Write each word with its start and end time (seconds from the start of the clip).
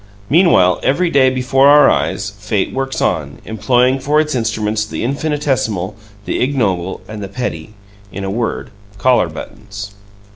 Meanwhile, 0.31 0.79
every 0.81 1.11
day 1.11 1.29
before 1.29 1.67
our 1.67 1.87
eyes, 1.87 2.31
fate 2.31 2.73
works 2.73 3.01
on, 3.01 3.37
employing 3.45 3.99
for 3.99 4.19
its 4.19 4.33
instruments 4.33 4.83
the 4.83 5.03
infinitesimal, 5.03 5.95
the 6.25 6.41
ignoble 6.41 7.01
and 7.07 7.21
the 7.21 7.27
petty 7.27 7.75
in 8.11 8.23
a 8.23 8.31
word, 8.31 8.71
collar 8.97 9.29
buttons. 9.29 9.93